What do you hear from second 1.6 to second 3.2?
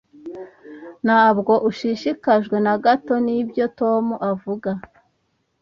ushishikajwe na gato